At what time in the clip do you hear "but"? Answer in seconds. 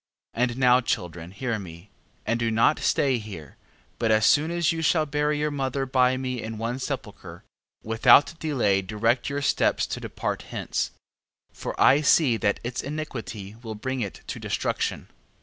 3.99-4.09